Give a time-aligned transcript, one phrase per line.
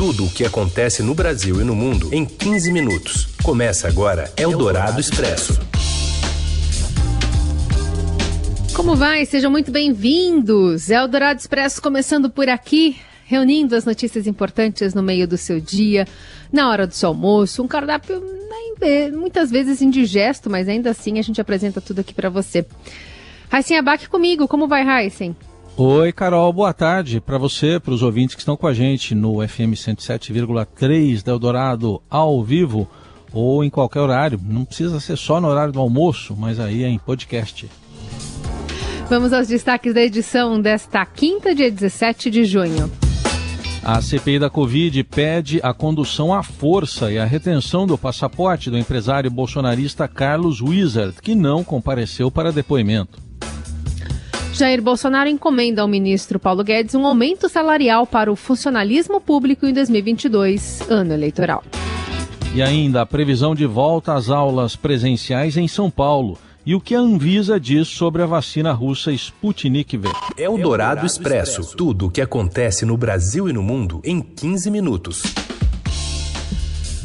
[0.00, 3.26] Tudo o que acontece no Brasil e no mundo em 15 minutos.
[3.42, 5.60] Começa agora Eldorado Expresso.
[8.74, 9.26] Como vai?
[9.26, 10.88] Sejam muito bem-vindos.
[10.88, 16.08] Eldorado Expresso começando por aqui, reunindo as notícias importantes no meio do seu dia,
[16.50, 18.24] na hora do seu almoço, um cardápio
[19.12, 22.64] muitas vezes indigesto, mas ainda assim a gente apresenta tudo aqui para você.
[23.50, 25.36] Raíssen Abac comigo, como vai, Raíssen?
[25.82, 29.36] Oi, Carol, boa tarde para você, para os ouvintes que estão com a gente no
[29.48, 32.86] FM 107,3 da Eldorado ao vivo
[33.32, 34.38] ou em qualquer horário.
[34.44, 37.66] Não precisa ser só no horário do almoço, mas aí é em podcast.
[39.08, 42.92] Vamos aos destaques da edição desta quinta, dia 17 de junho.
[43.82, 48.76] A CPI da Covid pede a condução à força e a retenção do passaporte do
[48.76, 53.29] empresário bolsonarista Carlos Wizard, que não compareceu para depoimento.
[54.52, 59.72] Jair Bolsonaro encomenda ao ministro Paulo Guedes um aumento salarial para o funcionalismo público em
[59.72, 61.62] 2022, ano eleitoral.
[62.54, 66.94] E ainda a previsão de volta às aulas presenciais em São Paulo e o que
[66.94, 70.08] a Anvisa diz sobre a vacina russa Sputnik V.
[70.36, 71.76] É o Dourado Expresso.
[71.76, 75.22] Tudo o que acontece no Brasil e no mundo em 15 minutos.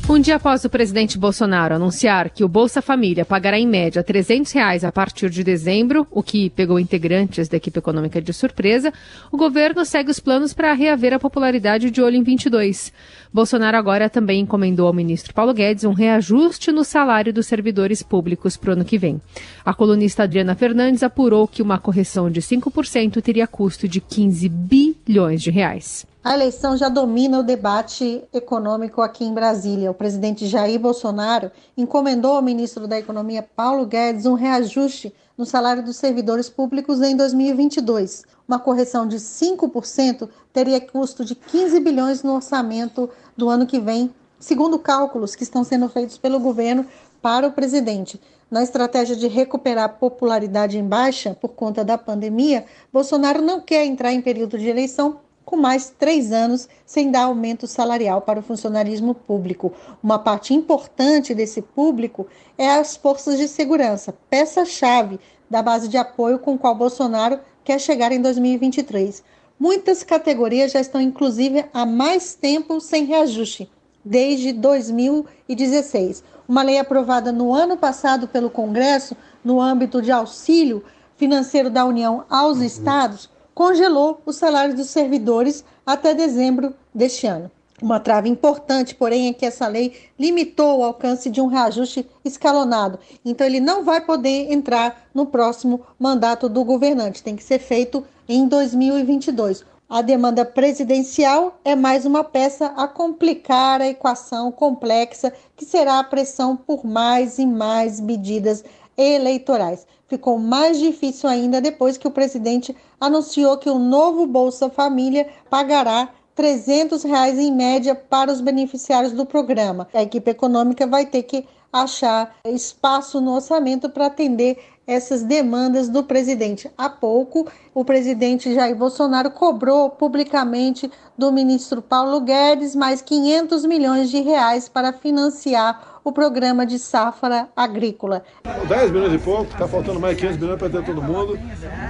[0.07, 4.51] Um dia após o presidente Bolsonaro anunciar que o Bolsa Família pagará em média 300
[4.51, 8.93] reais a partir de dezembro, o que pegou integrantes da equipe econômica de surpresa,
[9.31, 12.93] o governo segue os planos para reaver a popularidade de olho em 22.
[13.33, 18.55] Bolsonaro agora também encomendou ao ministro Paulo Guedes um reajuste no salário dos servidores públicos
[18.55, 19.19] para o ano que vem.
[19.65, 25.41] A colunista Adriana Fernandes apurou que uma correção de 5% teria custo de 15 bilhões
[25.41, 26.05] de reais.
[26.25, 29.91] A eleição já domina o debate econômico aqui em Brasília.
[29.91, 35.83] O presidente Jair Bolsonaro encomendou ao ministro da Economia, Paulo Guedes, um reajuste no salário
[35.83, 38.23] dos servidores públicos em 2022.
[38.47, 44.11] Uma correção de 5% teria custo de 15 bilhões no orçamento do ano que vem,
[44.39, 46.87] segundo cálculos que estão sendo feitos pelo governo
[47.21, 48.19] para o presidente.
[48.49, 54.11] Na estratégia de recuperar popularidade em baixa por conta da pandemia, Bolsonaro não quer entrar
[54.11, 59.13] em período de eleição com mais três anos sem dar aumento salarial para o funcionarismo
[59.13, 59.71] público.
[60.01, 65.19] Uma parte importante desse público é as forças de segurança, peça-chave
[65.49, 69.23] da base de apoio com qual Bolsonaro quer chegar em 2023.
[69.59, 73.71] Muitas categorias já estão, inclusive, há mais tempo sem reajuste,
[74.03, 76.23] desde 2016.
[76.47, 80.83] Uma lei aprovada no ano passado pelo Congresso, no âmbito de auxílio
[81.15, 82.63] financeiro da União aos uhum.
[82.63, 87.49] estados, congelou o salário dos servidores até dezembro deste ano.
[87.81, 92.99] Uma trave importante, porém, é que essa lei limitou o alcance de um reajuste escalonado.
[93.23, 97.23] Então, ele não vai poder entrar no próximo mandato do governante.
[97.23, 99.65] Tem que ser feito em 2022.
[99.89, 106.03] A demanda presidencial é mais uma peça a complicar a equação complexa que será a
[106.03, 108.63] pressão por mais e mais medidas
[108.97, 109.85] eleitorais.
[110.07, 116.09] Ficou mais difícil ainda depois que o presidente anunciou que o novo Bolsa Família pagará
[116.35, 119.87] 300 reais em média para os beneficiários do programa.
[119.93, 124.57] A equipe econômica vai ter que achar espaço no orçamento para atender
[124.87, 126.69] essas demandas do presidente.
[126.77, 134.09] Há pouco, o presidente Jair Bolsonaro cobrou publicamente do ministro Paulo Guedes mais 500 milhões
[134.09, 138.23] de reais para financiar o programa de safra agrícola.
[138.67, 141.37] 10 milhões e pouco, está faltando mais 500 milhões para ter todo mundo.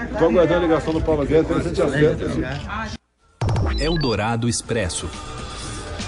[0.10, 2.26] Estou aguardando a ligação do Paulo Guedes para a gente acerta.
[3.78, 5.10] Eldorado Expresso.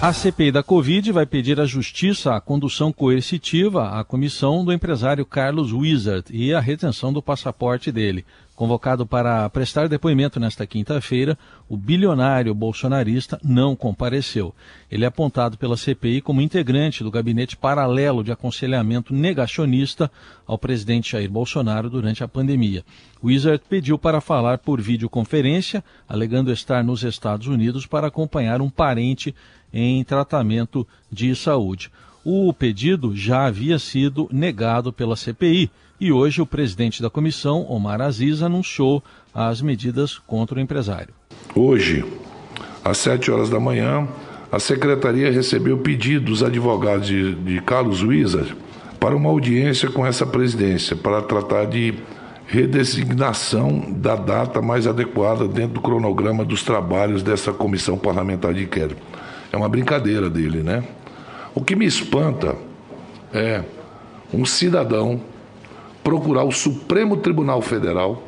[0.01, 5.25] A CPI da Covid vai pedir à Justiça a condução coercitiva à comissão do empresário
[5.25, 8.23] Carlos Wizard e a retenção do passaporte dele.
[8.57, 11.37] Convocado para prestar depoimento nesta quinta-feira,
[11.69, 14.51] o bilionário bolsonarista não compareceu.
[14.89, 20.09] Ele é apontado pela CPI como integrante do gabinete paralelo de aconselhamento negacionista
[20.47, 22.83] ao presidente Jair Bolsonaro durante a pandemia.
[23.23, 29.35] Wizard pediu para falar por videoconferência, alegando estar nos Estados Unidos para acompanhar um parente
[29.71, 31.91] em tratamento de saúde.
[32.25, 35.69] O pedido já havia sido negado pela CPI
[35.99, 39.03] e hoje o presidente da comissão, Omar Aziz, anunciou
[39.33, 41.13] as medidas contra o empresário.
[41.55, 42.05] Hoje,
[42.83, 44.07] às 7 horas da manhã,
[44.51, 48.55] a secretaria recebeu pedido dos advogados de, de Carlos Wizard
[48.99, 51.93] para uma audiência com essa presidência, para tratar de
[52.47, 59.01] redesignação da data mais adequada dentro do cronograma dos trabalhos dessa comissão parlamentar de inquérito.
[59.51, 60.83] É uma brincadeira dele, né?
[61.53, 62.55] O que me espanta
[63.33, 63.63] é
[64.33, 65.19] um cidadão
[66.07, 68.23] procurar o Supremo Tribunal Federal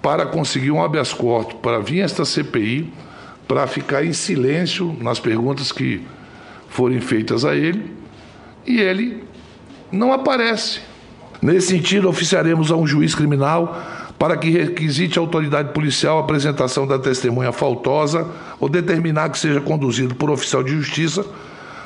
[0.00, 2.92] para conseguir um habeas corpus para vir esta CPI
[3.48, 6.06] para ficar em silêncio nas perguntas que
[6.68, 7.90] forem feitas a ele
[8.64, 9.24] e ele
[9.90, 10.78] não aparece.
[11.42, 13.76] Nesse sentido, oficiaremos a um juiz criminal
[14.16, 18.24] para que requisite a autoridade policial a apresentação da testemunha faltosa
[18.60, 21.26] ou determinar que seja conduzido por oficial de justiça,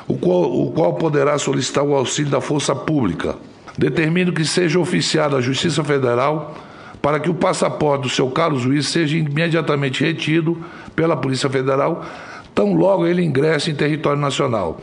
[0.07, 3.35] o qual, o qual poderá solicitar o auxílio da força pública.
[3.81, 6.55] Determino que seja oficiada a Justiça Federal
[7.01, 10.55] para que o passaporte do seu Carlos Luiz seja imediatamente retido
[10.95, 12.05] pela Polícia Federal,
[12.53, 14.79] tão logo ele ingresse em território nacional,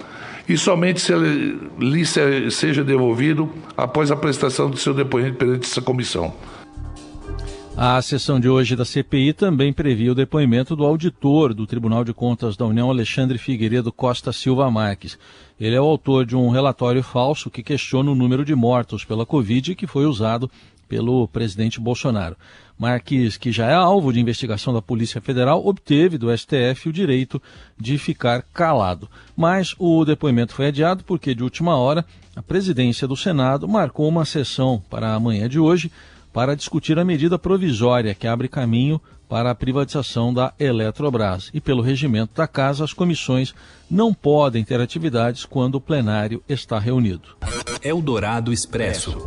[0.49, 2.05] e somente se ele lhe
[2.51, 6.35] seja devolvido após a prestação do seu depoimento perante essa comissão.
[7.81, 12.13] A sessão de hoje da CPI também previa o depoimento do auditor do Tribunal de
[12.13, 15.17] Contas da União, Alexandre Figueiredo Costa Silva Marques.
[15.61, 19.25] Ele é o autor de um relatório falso que questiona o número de mortos pela
[19.25, 20.51] Covid que foi usado
[20.89, 22.37] pelo presidente Bolsonaro.
[22.77, 27.41] Marques, que já é alvo de investigação da Polícia Federal, obteve do STF o direito
[27.79, 29.09] de ficar calado.
[29.37, 32.05] Mas o depoimento foi adiado porque, de última hora,
[32.35, 35.93] a presidência do Senado marcou uma sessão para amanhã de hoje
[36.33, 41.51] para discutir a medida provisória que abre caminho para a privatização da Eletrobras.
[41.53, 43.55] E pelo regimento da casa, as comissões
[43.91, 47.37] não podem ter atividades quando o plenário está reunido.
[47.83, 49.19] Eldorado Expresso.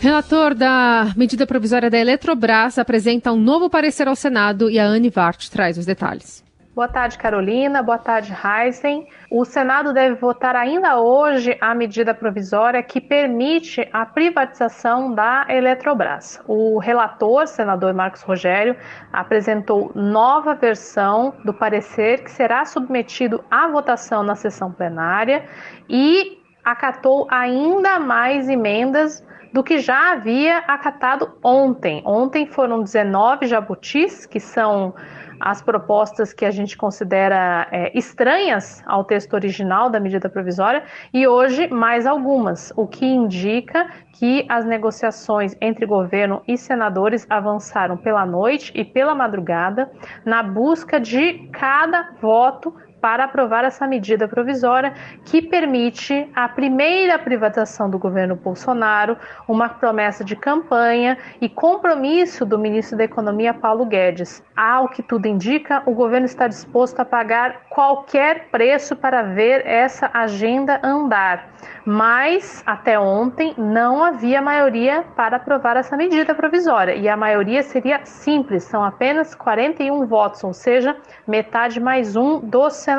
[0.00, 5.08] Relator da medida provisória da Eletrobras apresenta um novo parecer ao Senado e a Anne
[5.08, 6.43] Vart traz os detalhes.
[6.74, 7.84] Boa tarde, Carolina.
[7.84, 9.06] Boa tarde, Heisen.
[9.30, 16.42] O Senado deve votar ainda hoje a medida provisória que permite a privatização da Eletrobras.
[16.48, 18.76] O relator, senador Marcos Rogério,
[19.12, 25.44] apresentou nova versão do parecer que será submetido à votação na sessão plenária
[25.88, 32.02] e acatou ainda mais emendas do que já havia acatado ontem.
[32.04, 34.92] Ontem foram 19 jabutis, que são
[35.40, 41.26] as propostas que a gente considera é, estranhas ao texto original da medida provisória e
[41.26, 48.24] hoje mais algumas, o que indica que as negociações entre governo e senadores avançaram pela
[48.24, 49.90] noite e pela madrugada
[50.24, 54.94] na busca de cada voto para aprovar essa medida provisória
[55.26, 62.58] que permite a primeira privatização do governo Bolsonaro, uma promessa de campanha e compromisso do
[62.58, 64.42] ministro da Economia Paulo Guedes.
[64.56, 70.10] Ao que tudo indica, o governo está disposto a pagar qualquer preço para ver essa
[70.14, 71.52] agenda andar.
[71.84, 78.00] Mas até ontem não havia maioria para aprovar essa medida provisória e a maioria seria
[78.04, 80.96] simples, são apenas 41 votos, ou seja,
[81.26, 82.93] metade mais um dos senadores.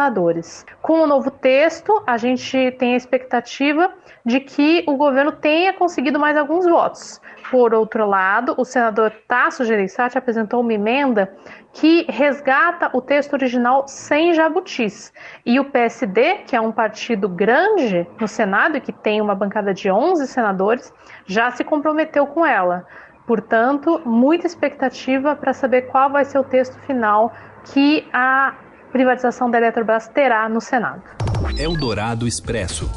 [0.81, 3.92] Com o novo texto, a gente tem a expectativa
[4.25, 7.21] de que o governo tenha conseguido mais alguns votos.
[7.51, 11.31] Por outro lado, o senador Tasso Gereissati apresentou uma emenda
[11.74, 15.13] que resgata o texto original sem jabutis.
[15.45, 19.74] E o PSD, que é um partido grande no Senado e que tem uma bancada
[19.74, 20.94] de 11 senadores,
[21.25, 22.88] já se comprometeu com ela.
[23.27, 27.33] Portanto, muita expectativa para saber qual vai ser o texto final
[27.74, 28.53] que a
[28.95, 31.03] privatização da Eletrobras terá no Senado.
[31.57, 32.89] Eldorado Expresso.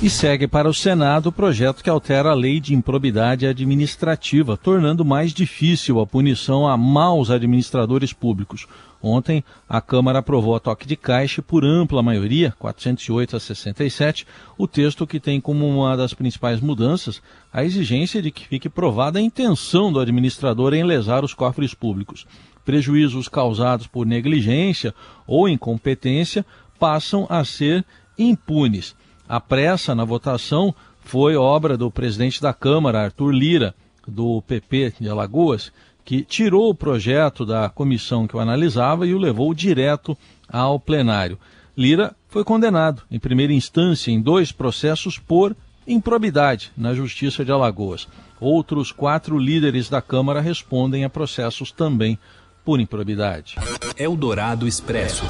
[0.00, 5.04] E segue para o Senado o projeto que altera a lei de improbidade administrativa, tornando
[5.04, 8.68] mais difícil a punição a maus administradores públicos.
[9.02, 14.24] Ontem, a Câmara aprovou a toque de caixa por ampla maioria, 408 a 67,
[14.56, 17.20] o texto que tem como uma das principais mudanças
[17.52, 22.24] a exigência de que fique provada a intenção do administrador em lesar os cofres públicos.
[22.64, 24.94] Prejuízos causados por negligência
[25.26, 26.46] ou incompetência
[26.78, 27.84] passam a ser
[28.16, 28.94] impunes.
[29.28, 33.74] A pressa na votação foi obra do presidente da Câmara, Arthur Lira,
[34.06, 35.70] do PP de Alagoas,
[36.04, 40.16] que tirou o projeto da comissão que o analisava e o levou direto
[40.48, 41.38] ao plenário.
[41.76, 45.54] Lira foi condenado, em primeira instância, em dois processos por
[45.86, 48.08] improbidade na Justiça de Alagoas.
[48.40, 52.18] Outros quatro líderes da Câmara respondem a processos também
[52.64, 53.56] por improbidade.
[53.96, 55.24] Eldorado Expresso.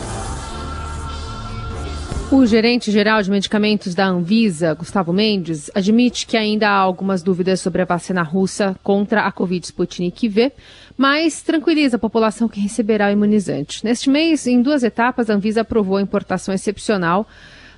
[2.30, 7.80] O gerente-geral de medicamentos da Anvisa, Gustavo Mendes, admite que ainda há algumas dúvidas sobre
[7.80, 10.52] a vacina russa contra a Covid Sputnik V,
[10.94, 13.82] mas tranquiliza a população que receberá o imunizante.
[13.82, 17.26] Neste mês, em duas etapas, a Anvisa aprovou a importação excepcional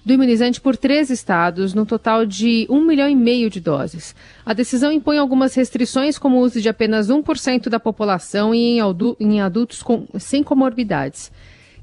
[0.05, 4.17] do imunizante por três estados, num total de um milhão e meio de doses.
[4.45, 8.81] A decisão impõe algumas restrições, como o uso de apenas 1% da população e
[9.21, 11.31] em, adultos com, sem comorbidades.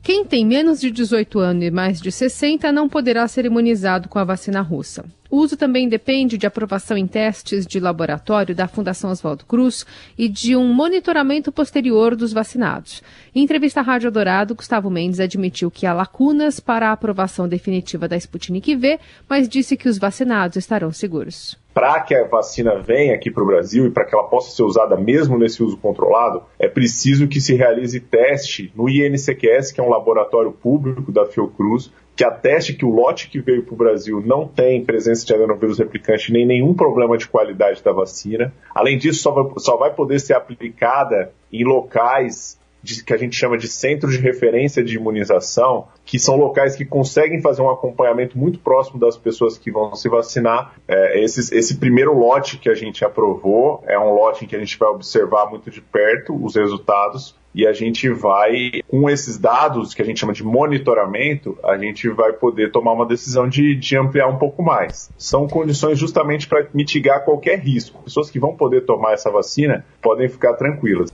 [0.08, 4.18] Quem tem menos de 18 anos e mais de 60 não poderá ser imunizado com
[4.18, 5.04] a vacina russa.
[5.30, 9.86] O uso também depende de aprovação em testes de laboratório da Fundação Oswaldo Cruz
[10.18, 13.04] e de um monitoramento posterior dos vacinados.
[13.36, 18.08] Em entrevista à Rádio Dourado, Gustavo Mendes admitiu que há lacunas para a aprovação definitiva
[18.08, 23.14] da Sputnik V, mas disse que os vacinados estarão seguros para que a vacina venha
[23.14, 26.42] aqui para o Brasil e para que ela possa ser usada mesmo nesse uso controlado,
[26.58, 31.94] é preciso que se realize teste no INCQS, que é um laboratório público da Fiocruz,
[32.16, 35.78] que ateste que o lote que veio para o Brasil não tem presença de adenovírus
[35.78, 38.52] replicante nem nenhum problema de qualidade da vacina.
[38.74, 43.36] Além disso, só vai, só vai poder ser aplicada em locais de, que a gente
[43.36, 48.38] chama de centros de referência de imunização, que são locais que conseguem fazer um acompanhamento
[48.38, 50.74] muito próximo das pessoas que vão se vacinar.
[50.88, 54.60] É, esse, esse primeiro lote que a gente aprovou é um lote em que a
[54.60, 59.96] gente vai observar muito de perto os resultados e a gente vai, com esses dados
[59.96, 63.98] que a gente chama de monitoramento, a gente vai poder tomar uma decisão de, de
[63.98, 65.10] ampliar um pouco mais.
[65.18, 68.04] São condições justamente para mitigar qualquer risco.
[68.04, 71.12] Pessoas que vão poder tomar essa vacina podem ficar tranquilas.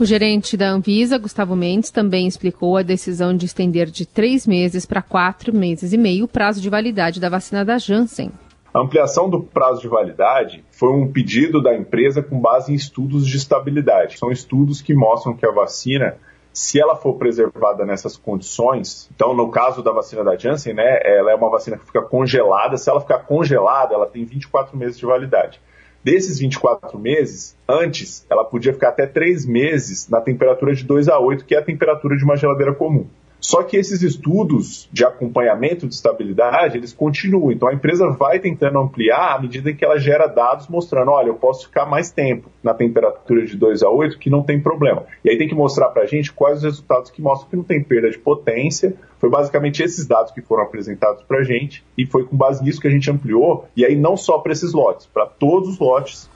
[0.00, 4.86] O gerente da Anvisa, Gustavo Mendes, também explicou a decisão de estender de três meses
[4.86, 8.32] para quatro meses e meio o prazo de validade da vacina da Janssen.
[8.72, 13.26] A ampliação do prazo de validade foi um pedido da empresa com base em estudos
[13.26, 14.18] de estabilidade.
[14.18, 16.16] São estudos que mostram que a vacina,
[16.50, 21.32] se ela for preservada nessas condições, então no caso da vacina da Janssen, né, ela
[21.32, 22.78] é uma vacina que fica congelada.
[22.78, 25.60] Se ela ficar congelada, ela tem 24 meses de validade.
[26.02, 31.18] Desses 24 meses, antes, ela podia ficar até 3 meses na temperatura de 2 a
[31.18, 33.06] 8, que é a temperatura de uma geladeira comum.
[33.40, 37.50] Só que esses estudos de acompanhamento de estabilidade, eles continuam.
[37.50, 41.34] Então a empresa vai tentando ampliar à medida que ela gera dados mostrando, olha, eu
[41.34, 45.04] posso ficar mais tempo na temperatura de 2 a 8 que não tem problema.
[45.24, 47.64] E aí tem que mostrar para a gente quais os resultados que mostram que não
[47.64, 48.94] tem perda de potência.
[49.18, 52.80] Foi basicamente esses dados que foram apresentados para a gente e foi com base nisso
[52.80, 53.66] que a gente ampliou.
[53.76, 56.28] E aí não só para esses lotes, para todos os lotes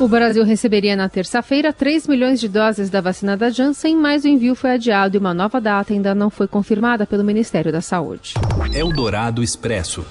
[0.00, 4.28] o Brasil receberia na terça-feira 3 milhões de doses da vacina da Janssen, mas o
[4.28, 8.34] envio foi adiado e uma nova data ainda não foi confirmada pelo Ministério da Saúde.
[8.72, 10.04] Eldorado Expresso.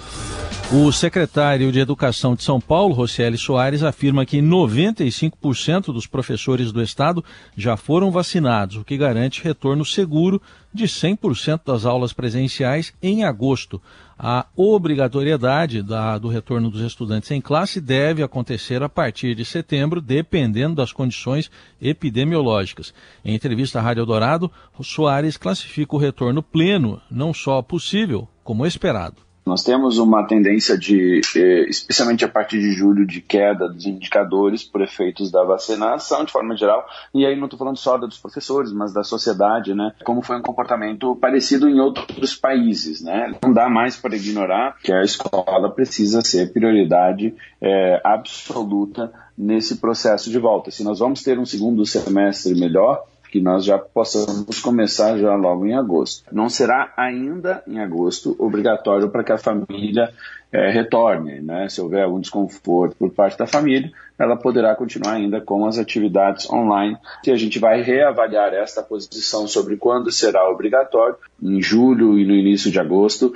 [0.75, 6.81] O secretário de Educação de São Paulo, Rocieli Soares, afirma que 95% dos professores do
[6.81, 7.23] estado
[7.55, 10.41] já foram vacinados, o que garante retorno seguro
[10.73, 13.79] de 100% das aulas presenciais em agosto.
[14.17, 20.01] A obrigatoriedade da, do retorno dos estudantes em classe deve acontecer a partir de setembro,
[20.01, 22.91] dependendo das condições epidemiológicas.
[23.23, 24.51] Em entrevista à Rádio Eldorado,
[24.81, 29.32] Soares classifica o retorno pleno não só possível, como esperado.
[29.45, 34.63] Nós temos uma tendência de, eh, especialmente a partir de julho, de queda dos indicadores
[34.63, 38.71] por efeitos da vacinação de forma geral, e aí não estou falando só dos professores,
[38.71, 39.93] mas da sociedade, né?
[40.05, 43.35] Como foi um comportamento parecido em outros países, né?
[43.43, 50.29] Não dá mais para ignorar que a escola precisa ser prioridade é, absoluta nesse processo
[50.29, 50.71] de volta.
[50.71, 53.03] Se nós vamos ter um segundo semestre melhor,
[53.33, 56.23] que nós já possamos começar já logo em agosto.
[56.31, 60.13] Não será ainda em agosto obrigatório para que a família
[60.51, 61.67] é, retorne, né?
[61.67, 66.47] Se houver algum desconforto por parte da família, ela poderá continuar ainda com as atividades
[66.47, 66.95] online.
[67.25, 72.35] E a gente vai reavaliar esta posição sobre quando será obrigatório, em julho e no
[72.35, 73.33] início de agosto,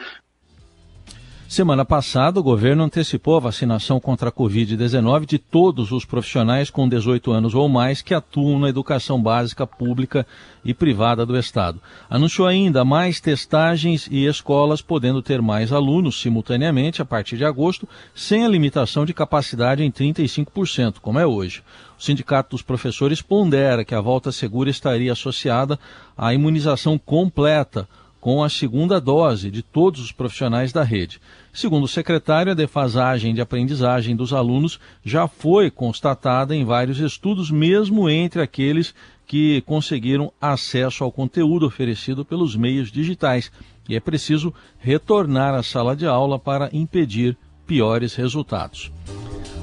[1.48, 6.90] Semana passada, o governo antecipou a vacinação contra a Covid-19 de todos os profissionais com
[6.90, 10.28] 18 anos ou mais que atuam na educação básica pública
[10.64, 11.80] e privada do Estado.
[12.10, 17.88] Anunciou ainda mais testagens e escolas podendo ter mais alunos simultaneamente a partir de agosto,
[18.14, 21.64] sem a limitação de capacidade em 35%, como é hoje.
[21.98, 25.80] O Sindicato dos Professores pondera que a volta segura estaria associada
[26.18, 27.88] à imunização completa
[28.28, 31.18] com a segunda dose de todos os profissionais da rede.
[31.54, 37.50] Segundo o secretário, a defasagem de aprendizagem dos alunos já foi constatada em vários estudos,
[37.50, 38.94] mesmo entre aqueles
[39.26, 43.50] que conseguiram acesso ao conteúdo oferecido pelos meios digitais.
[43.88, 48.92] E é preciso retornar à sala de aula para impedir piores resultados.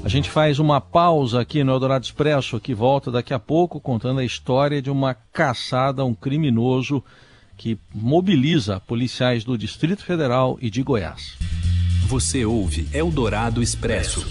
[0.03, 4.21] A gente faz uma pausa aqui no Eldorado Expresso, que volta daqui a pouco contando
[4.21, 7.03] a história de uma caçada a um criminoso
[7.57, 11.37] que mobiliza policiais do Distrito Federal e de Goiás.
[12.07, 14.25] Você ouve Eldorado Expresso.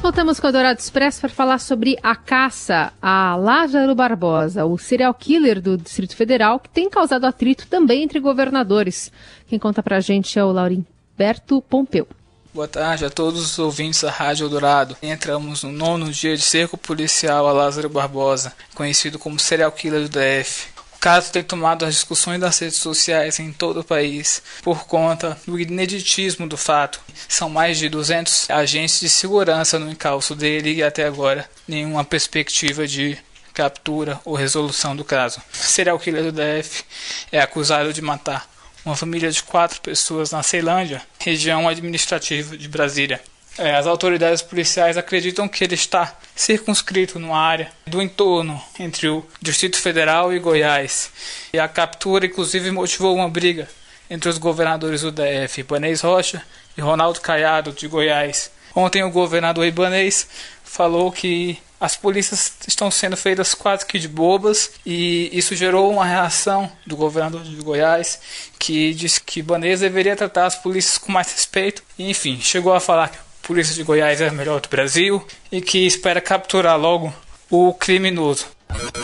[0.00, 5.12] Voltamos com o Eldorado Expresso para falar sobre a caça a Lázaro Barbosa, o serial
[5.12, 9.10] killer do Distrito Federal, que tem causado atrito também entre governadores.
[9.48, 12.06] Quem conta para a gente é o Laurimberto Pompeu.
[12.54, 14.96] Boa tarde a todos os ouvintes da Rádio Eldorado.
[15.02, 20.08] Entramos no nono dia de cerco policial a Lázaro Barbosa, conhecido como serial killer do
[20.08, 20.75] DF.
[21.00, 25.58] Caso tem tomado as discussões das redes sociais em todo o país por conta do
[25.58, 27.00] ineditismo do fato.
[27.28, 32.86] São mais de 200 agentes de segurança no encalço dele e até agora nenhuma perspectiva
[32.86, 33.18] de
[33.54, 35.40] captura ou resolução do caso.
[35.52, 36.84] O serial killer do DF
[37.32, 38.48] é acusado de matar
[38.84, 43.20] uma família de quatro pessoas na Ceilândia, região administrativa de Brasília.
[43.58, 49.24] É, as autoridades policiais acreditam que ele está circunscrito numa área do entorno entre o
[49.40, 51.10] Distrito Federal e Goiás.
[51.52, 53.68] E a captura, inclusive, motivou uma briga
[54.10, 56.42] entre os governadores do DF, Ibanez Rocha
[56.76, 58.50] e Ronaldo Caiado, de Goiás.
[58.74, 60.28] Ontem, o governador Ibanez
[60.62, 66.06] falou que as polícias estão sendo feitas quase que de bobas e isso gerou uma
[66.06, 68.18] reação do governador de Goiás
[68.58, 71.82] que disse que Ibanez deveria tratar as polícias com mais respeito.
[71.98, 75.60] E, enfim, chegou a falar que polícia de Goiás é a melhor do Brasil e
[75.60, 77.14] que espera capturar logo
[77.48, 78.46] o criminoso.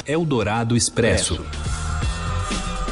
[0.04, 1.46] Eldorado Expresso.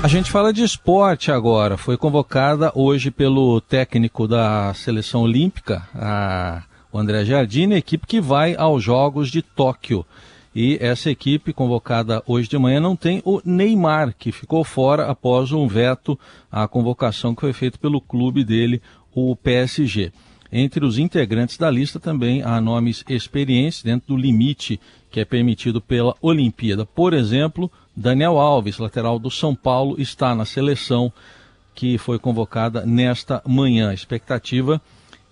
[0.01, 1.77] A gente fala de esporte agora.
[1.77, 8.21] Foi convocada hoje pelo técnico da seleção olímpica, a, o André Jardine, a equipe que
[8.21, 10.07] vai aos Jogos de Tóquio.
[10.55, 15.51] E essa equipe convocada hoje de manhã não tem o Neymar, que ficou fora após
[15.51, 16.19] um veto
[16.51, 18.81] à convocação que foi feita pelo clube dele,
[19.13, 20.13] o PSG.
[20.53, 24.81] Entre os integrantes da lista também há nomes experientes dentro do limite
[25.11, 26.85] que é permitido pela Olimpíada.
[26.85, 31.13] Por exemplo, Daniel Alves, lateral do São Paulo, está na seleção
[31.75, 33.91] que foi convocada nesta manhã.
[33.91, 34.81] A expectativa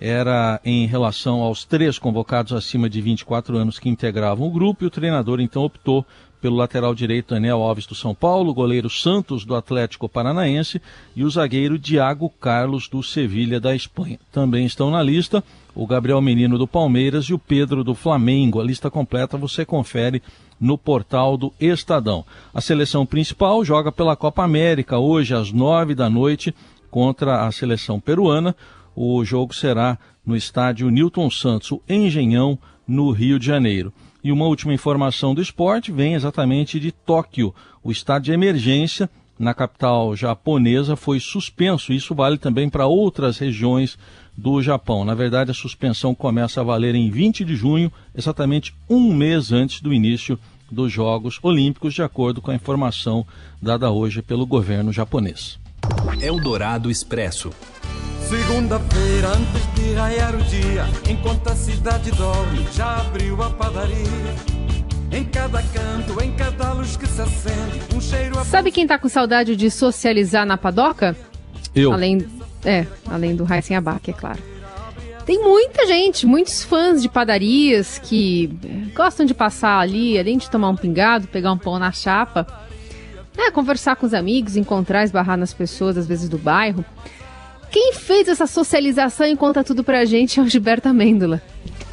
[0.00, 4.86] era em relação aos três convocados acima de 24 anos que integravam o grupo, e
[4.86, 6.06] o treinador então optou
[6.40, 10.80] pelo lateral direito Daniel Alves do São Paulo, goleiro Santos do Atlético Paranaense
[11.14, 14.18] e o zagueiro Diago Carlos do Sevilha da Espanha.
[14.32, 15.42] Também estão na lista
[15.74, 18.60] o Gabriel Menino do Palmeiras e o Pedro do Flamengo.
[18.60, 20.22] A lista completa você confere
[20.60, 22.24] no portal do Estadão.
[22.52, 26.54] A seleção principal joga pela Copa América hoje às nove da noite
[26.90, 28.56] contra a seleção peruana.
[28.96, 33.92] O jogo será no estádio Newton Santos, o Engenhão, no Rio de Janeiro.
[34.22, 37.54] E uma última informação do esporte vem exatamente de Tóquio.
[37.82, 39.08] O estado de emergência
[39.38, 41.92] na capital japonesa foi suspenso.
[41.92, 43.96] Isso vale também para outras regiões
[44.36, 45.04] do Japão.
[45.04, 49.80] Na verdade, a suspensão começa a valer em 20 de junho, exatamente um mês antes
[49.80, 50.38] do início
[50.70, 53.24] dos Jogos Olímpicos, de acordo com a informação
[53.62, 55.58] dada hoje pelo governo japonês.
[56.20, 57.50] Eldorado Expresso.
[58.28, 63.96] Segunda-feira, antes de raiar o dia, enquanto a cidade dorme, já abriu a padaria.
[65.10, 68.44] Em cada canto, em cada luz que se acende, um cheiro a...
[68.44, 71.16] Sabe quem tá com saudade de socializar na padoca?
[71.74, 71.90] Eu.
[71.90, 72.28] Além,
[72.66, 74.42] é, além do Raíssen Abac, é claro.
[75.24, 78.54] Tem muita gente, muitos fãs de padarias que
[78.94, 82.46] gostam de passar ali, além de tomar um pingado, pegar um pão na chapa,
[83.34, 86.84] né, conversar com os amigos, encontrar, esbarrar nas pessoas, às vezes do bairro.
[87.70, 91.42] Quem fez essa socialização e conta tudo pra gente é o Gilberto Amêndola.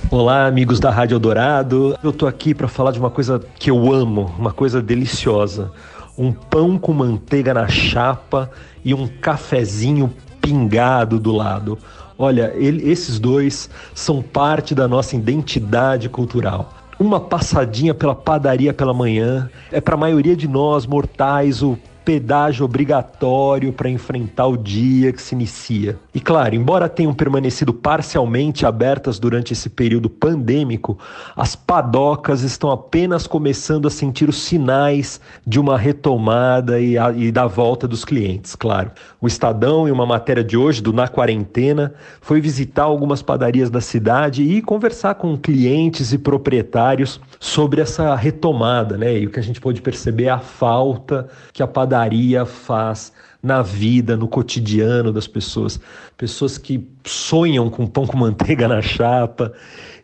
[0.09, 1.97] Olá, amigos da Rádio Eldorado.
[2.01, 5.71] Eu tô aqui para falar de uma coisa que eu amo, uma coisa deliciosa.
[6.17, 8.49] Um pão com manteiga na chapa
[8.85, 11.77] e um cafezinho pingado do lado.
[12.17, 16.73] Olha, ele, esses dois são parte da nossa identidade cultural.
[16.97, 22.63] Uma passadinha pela padaria pela manhã é para a maioria de nós mortais o pedágio
[22.63, 25.97] obrigatório para enfrentar o dia que se inicia.
[26.13, 30.99] E claro, embora tenham permanecido parcialmente abertas durante esse período pandêmico,
[31.35, 37.31] as padocas estão apenas começando a sentir os sinais de uma retomada e, a, e
[37.31, 38.91] da volta dos clientes, claro.
[39.19, 43.81] O Estadão, em uma matéria de hoje do Na Quarentena, foi visitar algumas padarias da
[43.81, 49.17] cidade e conversar com clientes e proprietários sobre essa retomada, né?
[49.17, 53.13] E o que a gente pode perceber é a falta que a padaria padaria faz
[53.41, 55.79] na vida, no cotidiano das pessoas.
[56.17, 59.53] Pessoas que sonham com pão com manteiga na chapa.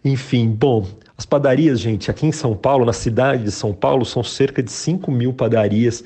[0.06, 4.24] Enfim, bom, as padarias, gente, aqui em São Paulo, na cidade de São Paulo, são
[4.24, 6.02] cerca de 5 mil padarias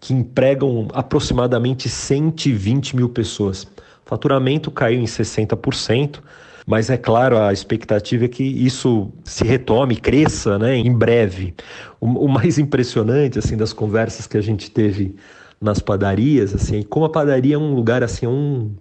[0.00, 3.64] que empregam aproximadamente 120 mil pessoas.
[3.64, 6.20] O faturamento caiu em 60%.
[6.66, 11.54] Mas é claro, a expectativa é que isso se retome, cresça né, em breve.
[12.00, 15.14] O, o mais impressionante assim das conversas que a gente teve
[15.60, 18.72] nas padarias, assim, como a padaria é um lugar assim, um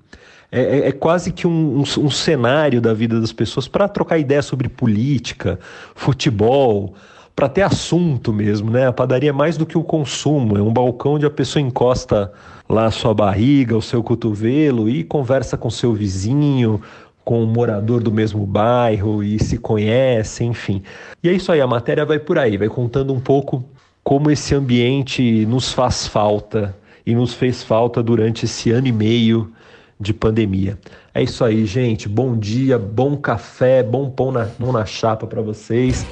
[0.52, 4.18] é, é, é quase que um, um, um, cenário da vida das pessoas para trocar
[4.18, 5.60] ideia sobre política,
[5.94, 6.94] futebol,
[7.36, 8.88] para ter assunto mesmo, né?
[8.88, 12.32] A padaria é mais do que o consumo, é um balcão onde a pessoa encosta
[12.70, 16.82] lá a sua barriga, o seu cotovelo e conversa com seu vizinho,
[17.26, 20.84] com um morador do mesmo bairro e se conhecem, enfim.
[21.24, 23.66] E é isso aí, a matéria vai por aí, vai contando um pouco
[24.04, 29.52] como esse ambiente nos faz falta e nos fez falta durante esse ano e meio
[30.00, 30.78] de pandemia.
[31.14, 32.08] É isso aí, gente.
[32.08, 36.06] Bom dia, bom café, bom pão na, pão na chapa para vocês.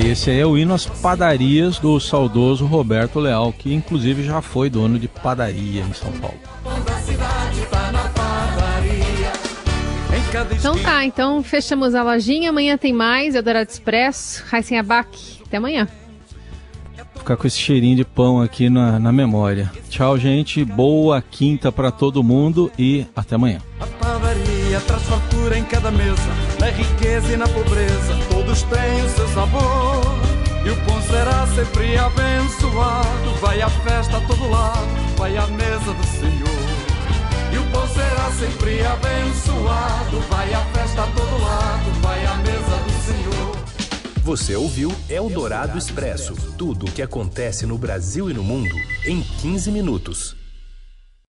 [0.00, 4.42] E esse aí é o hino às padarias do saudoso Roberto Leal, que inclusive já
[4.42, 6.38] foi dono de padaria em São Paulo.
[10.52, 12.50] Então tá, então fechamos a lojinha.
[12.50, 15.42] Amanhã tem mais, Eldorado Expresso, Raíssen Abac.
[15.46, 15.88] Até amanhã.
[17.16, 19.70] Ficar com esse cheirinho de pão aqui na, na memória.
[19.90, 20.64] Tchau, gente.
[20.64, 23.60] Boa quinta para todo mundo e até amanhã.
[23.80, 29.08] A padaria traz fartura em cada mesa, na riqueza e na pobreza, todos têm o
[29.10, 30.18] seu sabor.
[30.64, 33.30] E o pão será sempre abençoado.
[33.40, 36.77] Vai à festa a todo lado, vai à mesa do Senhor.
[37.52, 40.20] E o pão será sempre abençoado.
[40.28, 43.58] Vai à festa a todo lado, vai à mesa do Senhor.
[44.22, 48.74] Você ouviu Eldorado Expresso tudo o que acontece no Brasil e no mundo
[49.06, 50.36] em 15 minutos.